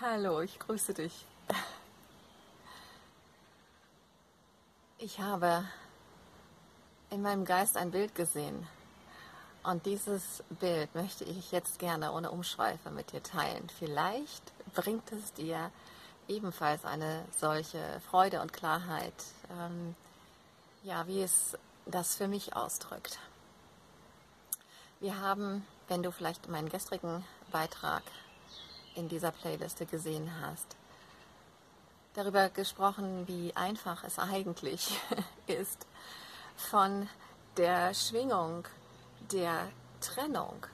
Hallo, 0.00 0.40
ich 0.42 0.60
grüße 0.60 0.94
dich. 0.94 1.26
Ich 4.98 5.18
habe 5.18 5.64
in 7.10 7.20
meinem 7.20 7.44
Geist 7.44 7.76
ein 7.76 7.90
Bild 7.90 8.14
gesehen. 8.14 8.68
Und 9.64 9.86
dieses 9.86 10.44
Bild 10.60 10.94
möchte 10.94 11.24
ich 11.24 11.50
jetzt 11.50 11.80
gerne 11.80 12.12
ohne 12.12 12.30
Umschweife 12.30 12.90
mit 12.90 13.10
dir 13.10 13.24
teilen. 13.24 13.68
Vielleicht 13.76 14.52
bringt 14.72 15.10
es 15.10 15.32
dir 15.32 15.72
ebenfalls 16.28 16.84
eine 16.84 17.24
solche 17.36 18.00
Freude 18.08 18.40
und 18.40 18.52
Klarheit, 18.52 19.24
ähm, 19.50 19.96
ja, 20.84 21.08
wie 21.08 21.22
es 21.22 21.58
das 21.86 22.14
für 22.14 22.28
mich 22.28 22.54
ausdrückt. 22.54 23.18
Wir 25.00 25.18
haben, 25.18 25.66
wenn 25.88 26.04
du 26.04 26.12
vielleicht 26.12 26.48
meinen 26.48 26.68
gestrigen 26.68 27.24
Beitrag 27.50 28.04
in 28.98 29.08
dieser 29.08 29.30
Playliste 29.30 29.86
gesehen 29.86 30.30
hast, 30.42 30.76
darüber 32.14 32.48
gesprochen, 32.48 33.26
wie 33.28 33.54
einfach 33.54 34.04
es 34.04 34.18
eigentlich 34.18 34.98
ist, 35.46 35.86
von 36.56 37.08
der 37.56 37.94
Schwingung 37.94 38.64
der 39.32 39.68
Trennung 40.00 40.66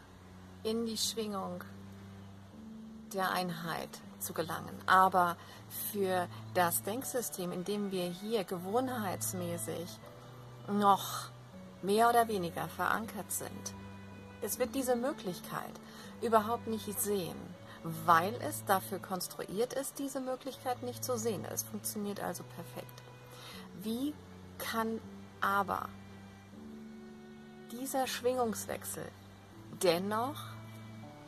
in 0.62 0.86
die 0.86 0.96
Schwingung 0.96 1.62
der 3.12 3.30
Einheit 3.30 3.90
zu 4.18 4.32
gelangen. 4.32 4.76
Aber 4.86 5.36
für 5.92 6.26
das 6.54 6.82
Denksystem, 6.82 7.52
in 7.52 7.64
dem 7.64 7.90
wir 7.90 8.06
hier 8.06 8.44
gewohnheitsmäßig 8.44 9.98
noch 10.68 11.28
mehr 11.82 12.08
oder 12.08 12.28
weniger 12.28 12.68
verankert 12.68 13.30
sind, 13.30 13.74
es 14.40 14.58
wird 14.58 14.74
diese 14.74 14.96
Möglichkeit 14.96 15.72
überhaupt 16.22 16.66
nicht 16.66 17.00
sehen, 17.00 17.36
weil 17.84 18.34
es 18.40 18.64
dafür 18.64 18.98
konstruiert 18.98 19.74
ist, 19.74 19.98
diese 19.98 20.20
Möglichkeit 20.20 20.82
nicht 20.82 21.04
zu 21.04 21.18
sehen. 21.18 21.44
Es 21.44 21.62
funktioniert 21.62 22.18
also 22.18 22.42
perfekt. 22.42 23.02
Wie 23.82 24.14
kann 24.58 25.00
aber 25.42 25.88
dieser 27.70 28.06
Schwingungswechsel 28.06 29.04
dennoch 29.82 30.40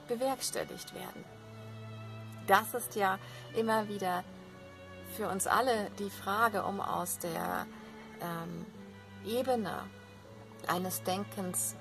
bewerkstelligt 0.08 0.94
werden? 0.94 1.24
Das 2.46 2.72
ist 2.72 2.94
ja 2.94 3.18
immer 3.54 3.88
wieder 3.88 4.24
für 5.14 5.28
uns 5.28 5.46
alle 5.46 5.90
die 5.98 6.10
Frage, 6.10 6.62
um 6.62 6.80
aus 6.80 7.18
der 7.18 7.66
ähm, 8.22 8.64
Ebene 9.26 9.82
eines 10.68 11.02
Denkens, 11.02 11.76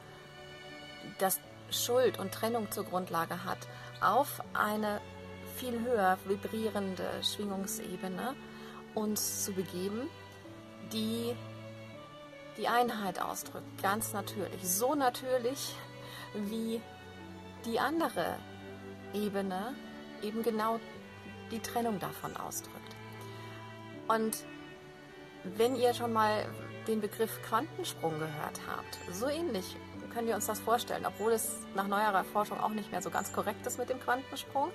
das 1.19 1.39
Schuld 1.69 2.19
und 2.19 2.33
Trennung 2.33 2.71
zur 2.71 2.83
Grundlage 2.83 3.43
hat, 3.45 3.59
auf 4.05 4.41
eine 4.53 5.01
viel 5.55 5.79
höher 5.81 6.17
vibrierende 6.25 7.09
Schwingungsebene 7.23 8.35
uns 8.93 9.45
zu 9.45 9.53
begeben, 9.53 10.09
die 10.93 11.35
die 12.57 12.67
Einheit 12.67 13.21
ausdrückt, 13.21 13.81
ganz 13.81 14.13
natürlich. 14.13 14.63
So 14.63 14.95
natürlich, 14.95 15.75
wie 16.33 16.81
die 17.65 17.79
andere 17.79 18.37
Ebene 19.13 19.75
eben 20.21 20.43
genau 20.43 20.79
die 21.51 21.59
Trennung 21.59 21.99
davon 21.99 22.35
ausdrückt. 22.37 22.95
Und 24.07 24.37
wenn 25.43 25.75
ihr 25.75 25.93
schon 25.93 26.13
mal 26.13 26.45
den 26.87 27.01
Begriff 27.01 27.41
Quantensprung 27.43 28.13
gehört 28.19 28.61
habt, 28.67 28.97
so 29.13 29.27
ähnlich 29.27 29.75
können 30.15 30.29
wir 30.29 30.35
uns 30.35 30.45
das 30.45 30.61
vorstellen, 30.61 31.05
obwohl 31.05 31.33
es 31.33 31.57
nach 31.75 31.87
neuerer 31.87 32.23
Forschung 32.23 32.57
auch 32.61 32.69
nicht 32.69 32.89
mehr 32.89 33.01
so 33.01 33.09
ganz 33.09 33.33
korrekt 33.33 33.67
ist 33.67 33.77
mit 33.77 33.89
dem 33.89 33.99
Quantensprung. 33.99 34.69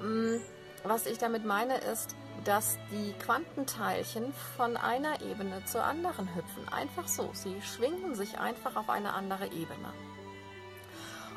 Mm, 0.00 0.36
was 0.84 1.04
ich 1.04 1.18
damit 1.18 1.44
meine, 1.44 1.76
ist, 1.76 2.16
dass 2.44 2.78
die 2.90 3.12
Quantenteilchen 3.24 4.32
von 4.56 4.78
einer 4.78 5.20
Ebene 5.20 5.62
zur 5.66 5.84
anderen 5.84 6.34
hüpfen. 6.34 6.66
Einfach 6.72 7.06
so. 7.06 7.28
Sie 7.34 7.60
schwingen 7.60 8.14
sich 8.14 8.38
einfach 8.38 8.76
auf 8.76 8.88
eine 8.88 9.12
andere 9.12 9.44
Ebene. 9.48 9.92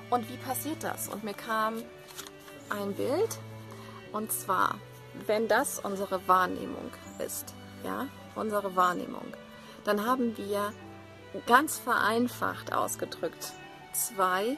Und 0.10 0.30
wie 0.30 0.38
passiert 0.38 0.82
das? 0.84 1.10
Und 1.10 1.26
mir 1.26 1.34
kam 1.34 1.84
ein 2.70 2.94
Bild, 2.94 3.38
und 4.14 4.32
zwar, 4.32 4.76
wenn 5.26 5.50
das 5.50 5.80
unsere 5.80 6.26
Wahrnehmung 6.30 6.92
ist, 7.20 7.54
ja, 7.84 8.08
unsere 8.36 8.78
Wahrnehmung, 8.78 9.34
dann 9.84 10.06
haben 10.06 10.38
wir 10.38 10.72
ganz 11.46 11.78
vereinfacht 11.78 12.74
ausgedrückt 12.74 13.54
zwei 13.94 14.58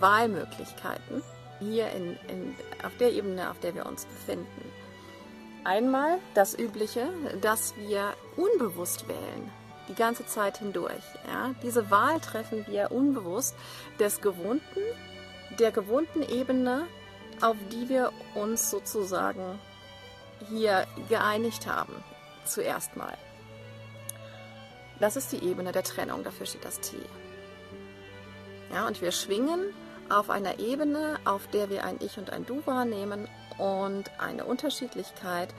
Wahlmöglichkeiten 0.00 1.22
hier 1.58 1.90
in, 1.90 2.16
in, 2.28 2.56
auf 2.84 2.96
der 2.98 3.12
Ebene, 3.12 3.50
auf 3.50 3.58
der 3.60 3.74
wir 3.74 3.86
uns 3.86 4.04
befinden. 4.06 4.72
Einmal 5.64 6.18
das 6.34 6.58
Übliche, 6.58 7.08
dass 7.40 7.76
wir 7.76 8.14
unbewusst 8.36 9.06
wählen, 9.06 9.50
die 9.88 9.94
ganze 9.94 10.26
Zeit 10.26 10.58
hindurch. 10.58 11.04
Ja? 11.26 11.54
Diese 11.62 11.90
Wahl 11.90 12.20
treffen 12.20 12.66
wir 12.66 12.90
unbewusst 12.90 13.54
des 14.00 14.20
gewohnten, 14.20 14.80
der 15.58 15.70
gewohnten 15.70 16.22
Ebene, 16.22 16.86
auf 17.40 17.56
die 17.70 17.88
wir 17.88 18.12
uns 18.34 18.70
sozusagen 18.70 19.58
hier 20.48 20.86
geeinigt 21.08 21.66
haben, 21.66 21.94
zuerst 22.44 22.96
mal. 22.96 23.16
Das 25.02 25.16
ist 25.16 25.32
die 25.32 25.42
Ebene 25.42 25.72
der 25.72 25.82
Trennung, 25.82 26.22
dafür 26.22 26.46
steht 26.46 26.64
das 26.64 26.78
T. 26.78 26.96
Ja, 28.72 28.86
und 28.86 29.02
wir 29.02 29.10
schwingen 29.10 29.74
auf 30.08 30.30
einer 30.30 30.60
Ebene, 30.60 31.18
auf 31.24 31.48
der 31.48 31.70
wir 31.70 31.82
ein 31.82 31.96
Ich 31.98 32.18
und 32.18 32.30
ein 32.30 32.46
Du 32.46 32.64
wahrnehmen 32.66 33.26
und 33.58 34.12
eine 34.20 34.44
Unterschiedlichkeit 34.44 35.52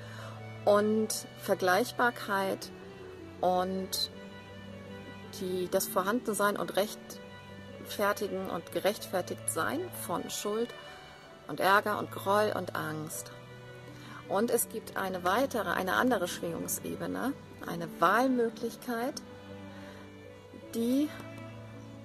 und 0.63 1.27
Vergleichbarkeit 1.39 2.71
und 3.41 4.11
die, 5.41 5.67
das 5.69 5.87
Vorhandensein 5.87 6.55
und 6.55 6.77
Rechtfertigen 6.77 8.49
und 8.49 8.71
gerechtfertigt 8.71 9.49
Sein 9.49 9.81
von 10.07 10.29
Schuld 10.29 10.73
und 11.49 11.59
Ärger 11.59 11.99
und 11.99 12.13
Groll 12.13 12.53
und 12.55 12.77
Angst. 12.77 13.33
Und 14.29 14.51
es 14.51 14.69
gibt 14.69 14.95
eine 14.95 15.25
weitere, 15.25 15.71
eine 15.71 15.95
andere 15.95 16.29
Schwingungsebene, 16.29 17.33
eine 17.67 17.89
Wahlmöglichkeit, 17.99 19.21
die 20.73 21.09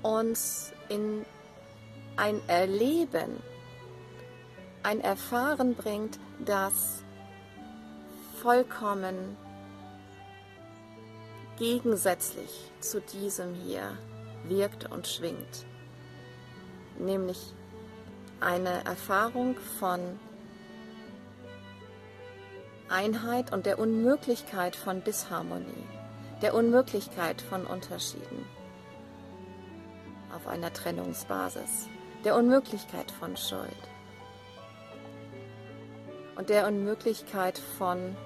uns 0.02 0.72
in 0.88 1.24
ein 2.16 2.40
Erleben, 2.48 3.42
ein 4.82 5.00
Erfahren 5.00 5.74
bringt, 5.74 6.18
das 6.44 7.02
vollkommen 8.42 9.36
gegensätzlich 11.58 12.70
zu 12.80 13.00
diesem 13.00 13.54
hier 13.54 13.96
wirkt 14.44 14.90
und 14.90 15.06
schwingt. 15.06 15.66
Nämlich 16.98 17.54
eine 18.40 18.84
Erfahrung 18.84 19.56
von 19.78 20.00
Einheit 22.88 23.52
und 23.52 23.66
der 23.66 23.78
Unmöglichkeit 23.78 24.76
von 24.76 25.04
Disharmonie, 25.04 25.86
der 26.40 26.54
Unmöglichkeit 26.54 27.42
von 27.42 27.66
Unterschieden 27.66 28.57
auf 30.38 30.46
einer 30.46 30.72
Trennungsbasis, 30.72 31.88
der 32.24 32.36
Unmöglichkeit 32.36 33.10
von 33.10 33.36
Schuld 33.36 33.72
und 36.36 36.48
der 36.48 36.68
Unmöglichkeit 36.68 37.58
von 37.58 38.16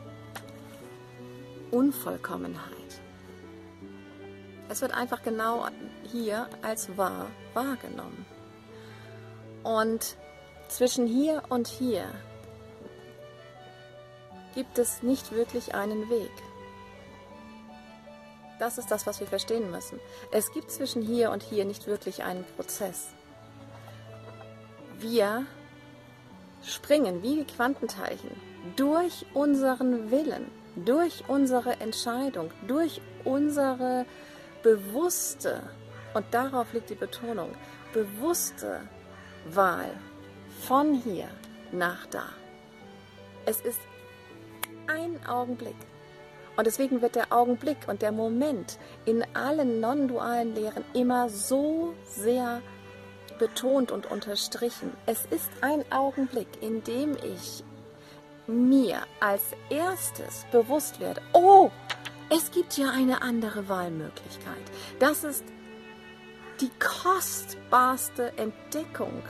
Unvollkommenheit. 1.71 3.01
Es 4.69 4.83
wird 4.83 4.93
einfach 4.93 5.23
genau 5.23 5.67
hier 6.03 6.51
als 6.61 6.99
wahr 6.99 7.29
wahrgenommen. 7.55 8.27
Und 9.63 10.17
zwischen 10.69 11.07
hier 11.07 11.43
und 11.49 11.67
hier 11.67 12.05
gibt 14.55 14.79
es 14.79 15.03
nicht 15.03 15.33
wirklich 15.33 15.75
einen 15.75 16.11
Weg. 16.11 16.31
Das 18.63 18.79
ist 18.79 18.93
das, 18.93 19.09
was 19.09 19.19
wir 19.19 19.27
verstehen 19.27 19.73
müssen. 19.73 19.99
Es 20.31 20.53
gibt 20.53 20.71
zwischen 20.71 21.03
hier 21.03 21.33
und 21.33 21.43
hier 21.43 21.65
nicht 21.65 21.89
wirklich 21.89 22.23
einen 22.23 22.45
Prozess. 22.55 23.09
Wir 25.01 25.47
springen 26.63 27.25
wie 27.25 27.39
die 27.39 27.45
Quantenteilchen 27.45 28.31
durch 28.77 29.27
unseren 29.35 30.13
Willen, 30.13 30.49
durch 30.77 31.25
unsere 31.27 31.81
Entscheidung, 31.81 32.53
durch 32.69 33.01
unsere 33.25 34.07
bewusste, 34.63 35.61
und 36.15 36.25
darauf 36.31 36.73
liegt 36.73 36.91
die 36.91 36.95
Betonung, 36.95 37.57
bewusste 37.93 38.79
Wahl 39.51 39.91
von 40.61 40.95
hier 40.95 41.27
nach 41.73 42.07
da. 42.07 42.27
Es 43.45 43.61
ist 43.61 43.81
ein 44.87 45.19
Augenblick. 45.27 45.75
Und 46.57 46.67
deswegen 46.67 47.01
wird 47.01 47.15
der 47.15 47.33
Augenblick 47.33 47.79
und 47.87 48.03
der 48.03 48.13
Moment 48.13 48.79
in 49.05 49.25
allen 49.35 49.81
non-dualen 49.81 50.55
Lehren 50.55 50.85
immer 50.93 51.29
so 51.29 51.95
sehr 52.05 52.61
betont 53.39 53.91
und 53.91 54.11
unterstrichen. 54.11 54.93
Es 55.07 55.25
ist 55.31 55.51
ein 55.63 55.85
Augenblick, 55.91 56.49
in 56.61 56.85
dem 56.85 57.17
ich 57.17 57.65
mir 58.47 58.99
als 59.21 59.43
erstes 59.71 60.45
bewusst 60.53 61.01
werde, 61.01 61.23
oh, 61.33 61.71
es 62.29 62.51
gibt 62.51 62.77
ja 62.77 62.91
eine 62.91 63.23
andere 63.23 63.69
Wahlmöglichkeit. 63.69 64.63
Das 64.99 65.25
ist 65.25 65.45
die 66.61 66.71
kostbarste 66.79 68.33
Entdeckung 68.37 69.23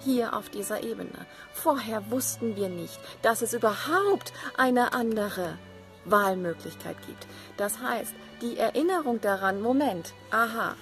hier 0.00 0.34
auf 0.34 0.48
dieser 0.48 0.82
Ebene. 0.82 1.26
Vorher 1.52 2.10
wussten 2.10 2.56
wir 2.56 2.68
nicht, 2.68 2.98
dass 3.22 3.42
es 3.42 3.52
überhaupt 3.52 4.32
eine 4.56 4.92
andere 4.94 5.40
Wahlmöglichkeit 5.40 5.69
gibt. 6.04 7.26
Das 7.56 7.80
heißt, 7.80 8.14
die 8.40 8.58
Erinnerung 8.58 9.20
daran, 9.20 9.60
Moment, 9.60 10.14
aha, 10.30 10.74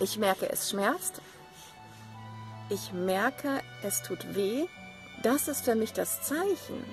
ich 0.00 0.18
merke, 0.18 0.50
es 0.50 0.70
schmerzt, 0.70 1.20
ich 2.70 2.92
merke, 2.92 3.60
es 3.82 4.02
tut 4.02 4.34
weh, 4.34 4.66
das 5.22 5.48
ist 5.48 5.64
für 5.64 5.74
mich 5.74 5.92
das 5.92 6.22
Zeichen, 6.22 6.84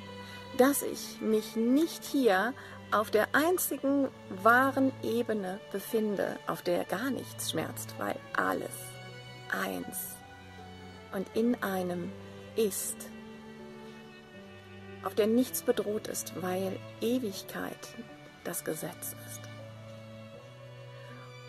dass 0.57 0.81
ich 0.81 1.21
mich 1.21 1.55
nicht 1.55 2.03
hier 2.03 2.53
auf 2.91 3.11
der 3.11 3.27
einzigen 3.33 4.07
wahren 4.41 4.91
Ebene 5.03 5.59
befinde, 5.71 6.37
auf 6.47 6.61
der 6.61 6.85
gar 6.85 7.09
nichts 7.09 7.51
schmerzt, 7.51 7.95
weil 7.97 8.15
alles 8.35 8.71
eins 9.51 10.15
und 11.13 11.27
in 11.33 11.61
einem 11.63 12.11
ist, 12.55 13.09
auf 15.05 15.15
der 15.15 15.27
nichts 15.27 15.61
bedroht 15.61 16.07
ist, 16.07 16.33
weil 16.41 16.77
Ewigkeit 16.99 17.77
das 18.43 18.65
Gesetz 18.65 19.15
ist. 19.27 19.41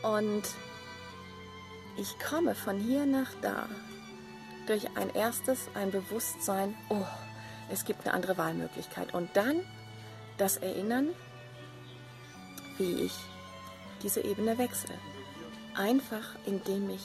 Und 0.02 0.42
ich 1.96 2.18
komme 2.18 2.54
von 2.54 2.78
hier 2.78 3.06
nach 3.06 3.30
da 3.40 3.66
durch 4.66 4.96
ein 4.96 5.12
erstes, 5.14 5.68
ein 5.74 5.90
Bewusstsein, 5.90 6.74
oh, 6.90 7.04
es 7.70 7.84
gibt 7.84 8.04
eine 8.04 8.14
andere 8.14 8.36
Wahlmöglichkeit. 8.36 9.14
Und 9.14 9.30
dann 9.34 9.62
das 10.36 10.58
Erinnern, 10.58 11.08
wie 12.76 13.04
ich 13.04 13.14
diese 14.02 14.20
Ebene 14.20 14.58
wechsle. 14.58 14.94
Einfach 15.74 16.36
indem 16.44 16.90
ich 16.90 17.02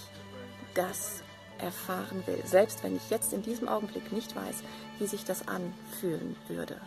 das 0.73 1.23
erfahren 1.61 2.25
will, 2.25 2.41
selbst 2.45 2.83
wenn 2.83 2.95
ich 2.95 3.09
jetzt 3.09 3.33
in 3.33 3.43
diesem 3.43 3.67
Augenblick 3.67 4.11
nicht 4.11 4.35
weiß, 4.35 4.63
wie 4.99 5.07
sich 5.07 5.23
das 5.23 5.47
anfühlen 5.47 6.35
würde, 6.47 6.79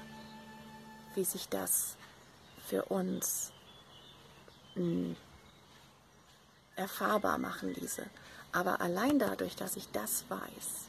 wie 1.14 1.24
sich 1.24 1.48
das 1.48 1.96
für 2.66 2.84
uns 2.86 3.52
mh, 4.74 4.82
hm, 4.82 5.16
erfahrbar 6.76 7.38
machen 7.38 7.72
ließe. 7.74 8.04
Aber 8.52 8.80
allein 8.80 9.18
dadurch, 9.18 9.56
dass 9.56 9.76
ich 9.76 9.88
das 9.90 10.24
weiß, 10.28 10.88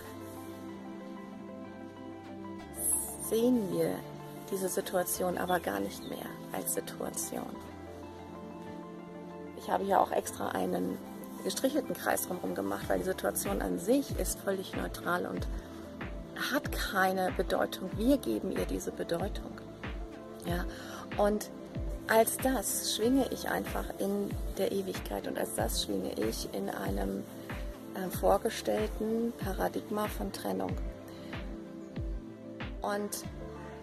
sehen 3.28 3.72
wir 3.72 3.94
diese 4.50 4.68
Situation 4.68 5.38
aber 5.38 5.60
gar 5.60 5.80
nicht 5.80 6.08
mehr 6.08 6.26
als 6.52 6.74
Situation. 6.74 7.56
Ich 9.62 9.70
habe 9.70 9.84
hier 9.84 10.00
auch 10.00 10.10
extra 10.10 10.48
einen 10.48 10.98
gestrichelten 11.44 11.94
Kreis 11.94 12.26
drumherum 12.26 12.54
gemacht, 12.54 12.88
weil 12.88 12.98
die 12.98 13.04
Situation 13.04 13.62
an 13.62 13.78
sich 13.78 14.18
ist 14.18 14.40
völlig 14.40 14.74
neutral 14.74 15.26
und 15.26 15.46
hat 16.52 16.72
keine 16.72 17.30
Bedeutung. 17.36 17.88
Wir 17.96 18.18
geben 18.18 18.50
ihr 18.50 18.66
diese 18.66 18.90
Bedeutung. 18.90 19.52
Ja, 20.46 20.64
und 21.22 21.50
als 22.08 22.36
das 22.38 22.96
schwinge 22.96 23.26
ich 23.30 23.48
einfach 23.48 23.84
in 23.98 24.30
der 24.58 24.72
Ewigkeit 24.72 25.28
und 25.28 25.38
als 25.38 25.54
das 25.54 25.84
schwinge 25.84 26.12
ich 26.14 26.52
in 26.52 26.68
einem 26.68 27.22
äh, 27.94 28.08
vorgestellten 28.16 29.32
Paradigma 29.38 30.08
von 30.08 30.32
Trennung. 30.32 30.72
Und 32.80 33.24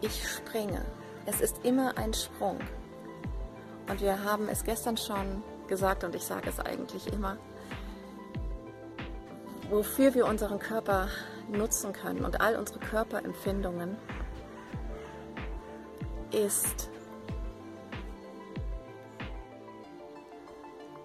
ich 0.01 0.27
springe. 0.27 0.83
Es 1.25 1.39
ist 1.39 1.63
immer 1.63 1.97
ein 1.97 2.13
Sprung. 2.13 2.59
Und 3.89 4.01
wir 4.01 4.23
haben 4.23 4.49
es 4.49 4.65
gestern 4.65 4.97
schon 4.97 5.41
gesagt 5.69 6.03
und 6.03 6.15
ich 6.15 6.25
sage 6.25 6.49
es 6.49 6.59
eigentlich 6.59 7.07
immer, 7.13 7.37
wofür 9.69 10.13
wir 10.13 10.25
unseren 10.25 10.59
Körper 10.59 11.07
nutzen 11.49 11.93
können 11.93 12.25
und 12.25 12.41
all 12.41 12.57
unsere 12.57 12.79
Körperempfindungen 12.79 13.95
ist 16.31 16.89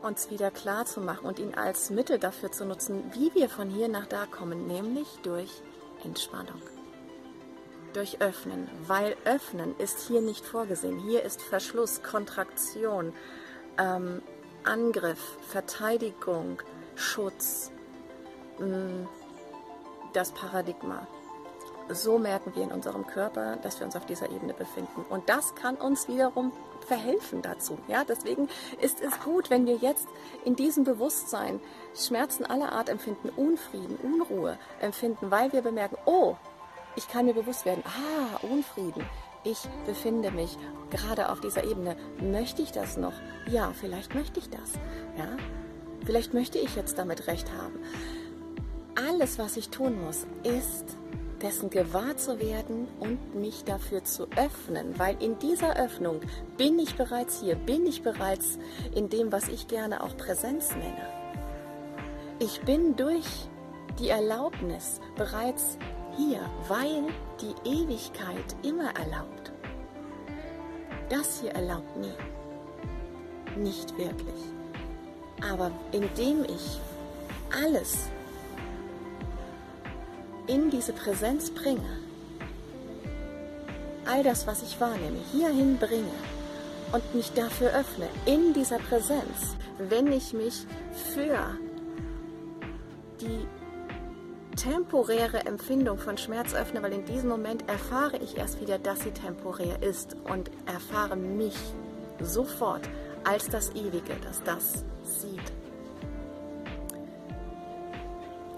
uns 0.02 0.30
wieder 0.30 0.50
klar 0.50 0.84
zu 0.84 1.00
machen 1.00 1.26
und 1.26 1.38
ihn 1.38 1.54
als 1.54 1.90
Mittel 1.90 2.18
dafür 2.18 2.52
zu 2.52 2.64
nutzen, 2.64 3.10
wie 3.14 3.34
wir 3.34 3.48
von 3.48 3.70
hier 3.70 3.88
nach 3.88 4.06
da 4.06 4.26
kommen, 4.26 4.66
nämlich 4.66 5.08
durch 5.22 5.62
Entspannung. 6.04 6.60
Durch 7.94 8.20
Öffnen, 8.20 8.68
weil 8.86 9.16
Öffnen 9.24 9.74
ist 9.78 10.00
hier 10.08 10.20
nicht 10.20 10.44
vorgesehen. 10.44 10.98
Hier 10.98 11.22
ist 11.22 11.40
Verschluss, 11.40 12.02
Kontraktion, 12.02 13.14
ähm, 13.78 14.20
Angriff, 14.64 15.38
Verteidigung, 15.48 16.62
Schutz, 16.94 17.70
mm, 18.58 19.06
das 20.12 20.32
Paradigma. 20.32 21.06
So 21.90 22.18
merken 22.18 22.54
wir 22.54 22.62
in 22.62 22.72
unserem 22.72 23.06
Körper, 23.06 23.56
dass 23.56 23.78
wir 23.78 23.86
uns 23.86 23.94
auf 23.94 24.06
dieser 24.06 24.30
Ebene 24.30 24.54
befinden. 24.54 25.04
Und 25.10 25.28
das 25.28 25.54
kann 25.54 25.76
uns 25.76 26.08
wiederum 26.08 26.50
verhelfen 26.86 27.42
dazu. 27.42 27.78
Ja, 27.88 28.04
deswegen 28.04 28.48
ist 28.80 29.02
es 29.02 29.20
gut, 29.20 29.50
wenn 29.50 29.66
wir 29.66 29.76
jetzt 29.76 30.08
in 30.44 30.56
diesem 30.56 30.84
Bewusstsein 30.84 31.60
Schmerzen 31.94 32.46
aller 32.46 32.72
Art 32.72 32.88
empfinden, 32.88 33.28
Unfrieden, 33.36 33.96
Unruhe 34.02 34.58
empfinden, 34.80 35.30
weil 35.30 35.52
wir 35.52 35.60
bemerken, 35.60 35.98
oh, 36.06 36.36
ich 36.96 37.06
kann 37.08 37.26
mir 37.26 37.34
bewusst 37.34 37.66
werden, 37.66 37.82
ah, 37.86 38.38
Unfrieden. 38.46 39.04
Ich 39.44 39.58
befinde 39.84 40.30
mich 40.30 40.56
gerade 40.90 41.30
auf 41.30 41.40
dieser 41.40 41.64
Ebene. 41.64 41.96
Möchte 42.20 42.62
ich 42.62 42.72
das 42.72 42.96
noch? 42.96 43.12
Ja, 43.46 43.72
vielleicht 43.78 44.14
möchte 44.14 44.40
ich 44.40 44.48
das. 44.48 44.72
Ja, 45.18 45.36
vielleicht 46.06 46.32
möchte 46.32 46.58
ich 46.58 46.74
jetzt 46.76 46.98
damit 46.98 47.26
recht 47.26 47.52
haben. 47.52 47.78
Alles, 49.08 49.38
was 49.38 49.56
ich 49.58 49.68
tun 49.68 50.02
muss, 50.02 50.26
ist 50.44 50.96
dessen 51.42 51.68
gewahr 51.68 52.16
zu 52.16 52.40
werden 52.40 52.88
und 53.00 53.34
mich 53.34 53.64
dafür 53.64 54.02
zu 54.02 54.28
öffnen, 54.36 54.98
weil 54.98 55.22
in 55.22 55.38
dieser 55.38 55.76
Öffnung 55.76 56.20
bin 56.56 56.78
ich 56.78 56.96
bereits 56.96 57.40
hier, 57.40 57.54
bin 57.54 57.86
ich 57.86 58.02
bereits 58.02 58.58
in 58.94 59.10
dem, 59.10 59.30
was 59.30 59.48
ich 59.48 59.68
gerne 59.68 60.02
auch 60.02 60.16
Präsenz 60.16 60.70
nenne. 60.70 61.06
Ich 62.38 62.62
bin 62.62 62.96
durch 62.96 63.26
die 63.98 64.08
Erlaubnis 64.08 65.00
bereits 65.16 65.76
hier, 66.16 66.40
weil 66.68 67.04
die 67.40 67.68
Ewigkeit 67.68 68.56
immer 68.62 68.94
erlaubt. 68.96 69.52
Das 71.08 71.40
hier 71.40 71.52
erlaubt 71.52 71.96
nie. 71.96 72.12
Nicht 73.56 73.96
wirklich. 73.98 74.42
Aber 75.50 75.70
indem 75.92 76.44
ich 76.44 76.80
alles 77.62 78.08
in 80.46 80.70
diese 80.70 80.92
Präsenz 80.92 81.50
bringe, 81.50 81.98
all 84.06 84.22
das, 84.22 84.46
was 84.46 84.62
ich 84.62 84.80
wahrnehme, 84.80 85.18
hierhin 85.32 85.78
bringe 85.78 86.12
und 86.92 87.14
mich 87.14 87.32
dafür 87.32 87.68
öffne, 87.68 88.08
in 88.26 88.52
dieser 88.52 88.78
Präsenz, 88.78 89.56
wenn 89.78 90.12
ich 90.12 90.32
mich 90.32 90.66
für 91.14 91.58
die 93.20 93.46
temporäre 94.56 95.46
Empfindung 95.46 95.98
von 95.98 96.18
Schmerz 96.18 96.54
öffne, 96.54 96.82
weil 96.82 96.92
in 96.92 97.04
diesem 97.04 97.28
Moment 97.28 97.68
erfahre 97.68 98.16
ich 98.18 98.36
erst 98.36 98.60
wieder, 98.60 98.78
dass 98.78 99.00
sie 99.00 99.10
temporär 99.10 99.82
ist 99.82 100.16
und 100.24 100.50
erfahre 100.66 101.16
mich 101.16 101.56
sofort 102.20 102.88
als 103.24 103.48
das 103.48 103.70
Ewige, 103.74 104.14
das 104.22 104.42
das 104.42 104.84
sieht. 105.02 105.52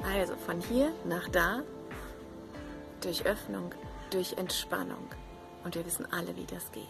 Also 0.05 0.37
von 0.37 0.61
hier 0.61 0.93
nach 1.05 1.29
da 1.29 1.63
durch 3.01 3.27
Öffnung, 3.27 3.73
durch 4.11 4.35
Entspannung. 4.35 5.11
Und 5.65 5.75
wir 5.75 5.85
wissen 5.85 6.07
alle, 6.13 6.37
wie 6.37 6.47
das 6.47 6.71
geht. 6.73 6.85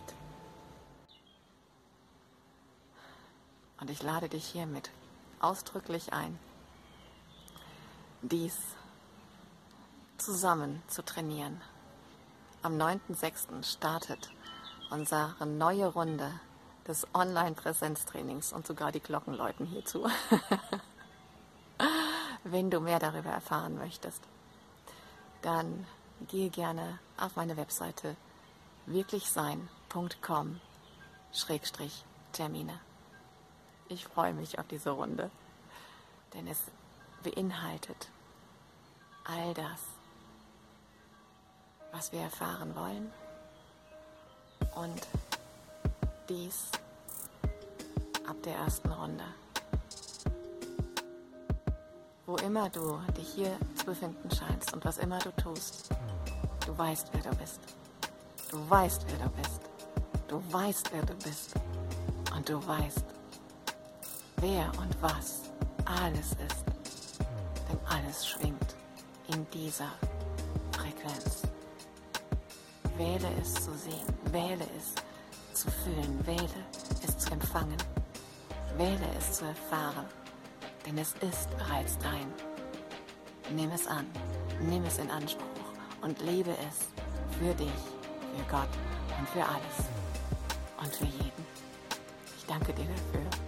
Und 3.80 3.90
ich 3.90 4.02
lade 4.02 4.28
dich 4.28 4.44
hiermit 4.44 4.90
ausdrücklich 5.40 6.12
ein, 6.12 6.38
dies 8.22 8.56
zusammen 10.26 10.82
zu 10.88 11.04
trainieren. 11.04 11.60
Am 12.60 12.76
9.6. 12.76 13.62
startet 13.62 14.28
unsere 14.90 15.46
neue 15.46 15.86
Runde 15.86 16.32
des 16.88 17.06
Online-Präsenztrainings 17.14 18.52
und 18.52 18.66
sogar 18.66 18.90
die 18.90 18.98
Glocken 18.98 19.34
läuten 19.34 19.66
hierzu. 19.66 20.08
Wenn 22.42 22.70
du 22.70 22.80
mehr 22.80 22.98
darüber 22.98 23.30
erfahren 23.30 23.78
möchtest, 23.78 24.20
dann 25.42 25.86
gehe 26.26 26.50
gerne 26.50 26.98
auf 27.18 27.36
meine 27.36 27.56
Webseite 27.56 28.16
wirklichsein.com 28.86 30.60
Termine. 32.32 32.80
Ich 33.88 34.04
freue 34.08 34.34
mich 34.34 34.58
auf 34.58 34.66
diese 34.66 34.90
Runde, 34.90 35.30
denn 36.34 36.48
es 36.48 36.58
beinhaltet 37.22 38.10
all 39.22 39.54
das, 39.54 39.95
was 41.96 42.12
wir 42.12 42.20
erfahren 42.20 42.76
wollen 42.76 43.10
und 44.74 45.00
dies 46.28 46.68
ab 48.28 48.36
der 48.44 48.54
ersten 48.56 48.92
Runde. 48.92 49.24
Wo 52.26 52.36
immer 52.36 52.68
du 52.68 53.00
dich 53.16 53.28
hier 53.28 53.56
zu 53.76 53.86
befinden 53.86 54.30
scheinst 54.30 54.74
und 54.74 54.84
was 54.84 54.98
immer 54.98 55.18
du 55.20 55.30
tust, 55.36 55.88
du 56.66 56.76
weißt, 56.76 57.08
wer 57.12 57.30
du 57.30 57.36
bist. 57.38 57.60
Du 58.50 58.68
weißt, 58.68 59.06
wer 59.08 59.26
du 59.26 59.34
bist. 59.34 59.60
Du 60.28 60.52
weißt, 60.52 60.92
wer 60.92 61.02
du 61.02 61.14
bist. 61.14 61.54
Und 62.36 62.46
du 62.46 62.66
weißt, 62.66 63.04
wer 64.36 64.70
und 64.78 65.02
was 65.02 65.40
alles 65.86 66.32
ist. 66.32 66.64
Denn 67.70 67.78
alles 67.88 68.26
schwingt 68.26 68.76
in 69.28 69.48
dieser 69.50 69.90
Frequenz. 70.72 71.45
Wähle 72.96 73.28
es 73.42 73.52
zu 73.52 73.74
sehen, 73.74 74.06
wähle 74.32 74.66
es 74.78 74.94
zu 75.52 75.70
fühlen, 75.70 76.26
wähle 76.26 76.48
es 77.06 77.18
zu 77.18 77.30
empfangen, 77.30 77.76
wähle 78.78 79.06
es 79.18 79.32
zu 79.32 79.44
erfahren, 79.44 80.06
denn 80.86 80.96
es 80.96 81.14
ist 81.20 81.50
bereits 81.58 81.98
dein. 81.98 82.32
Nimm 83.54 83.70
es 83.70 83.86
an, 83.86 84.06
nimm 84.60 84.84
es 84.84 84.98
in 84.98 85.10
Anspruch 85.10 85.44
und 86.00 86.20
lebe 86.22 86.50
es 86.50 86.88
für 87.38 87.54
dich, 87.54 87.68
für 87.68 88.50
Gott 88.50 88.68
und 89.18 89.28
für 89.28 89.44
alles 89.44 89.86
und 90.78 90.94
für 90.94 91.04
jeden. 91.04 91.46
Ich 92.38 92.46
danke 92.46 92.72
dir 92.72 92.86
dafür. 92.86 93.45